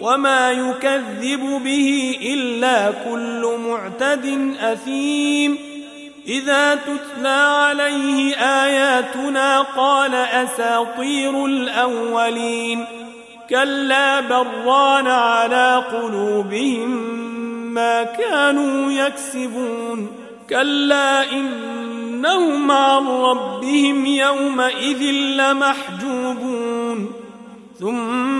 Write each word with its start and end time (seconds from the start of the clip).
وما 0.00 0.50
يكذب 0.50 1.62
به 1.64 2.18
إلا 2.22 2.90
كل 2.90 3.58
معتد 3.68 4.54
أثيم. 4.60 5.58
إذا 6.26 6.74
تتلى 6.74 7.28
عليه 7.28 8.36
آياتنا 8.36 9.60
قال 9.60 10.14
أساطير 10.14 11.46
الأولين. 11.46 12.84
كلا 13.50 14.20
بران 14.20 15.06
على 15.06 15.84
قلوبهم 15.92 16.90
ما 17.74 18.04
كانوا 18.04 18.92
يكسبون. 18.92 20.12
كلا 20.50 21.32
إنهم 21.32 22.70
عن 22.70 23.06
ربهم 23.06 24.06
يومئذ 24.06 25.02
لمحجوبون. 25.12 27.12
ثم 27.80 28.39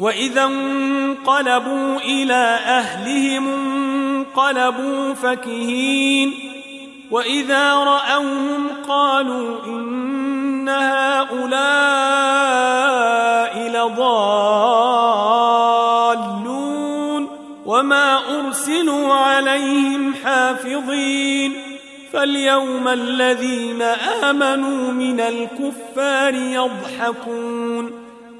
وإذا 0.00 0.44
انقلبوا 0.44 1.96
إلى 1.96 2.58
أهلهم 2.66 3.48
انقلبوا 3.48 5.14
فكهين. 5.14 6.34
وإذا 7.10 7.74
رأوهم 7.74 8.68
قالوا 8.88 9.64
إن 9.66 10.68
هؤلاء 10.68 11.48
لضالون 13.68 14.08
وما 17.66 18.20
أرسلوا 18.40 19.14
عليهم 19.14 20.14
حافظين. 20.24 21.52
فاليوم 22.12 22.88
الذين 22.88 23.82
آمنوا 24.22 24.92
من 24.92 25.20
الكفار 25.20 26.34
يضحكون. 26.34 28.07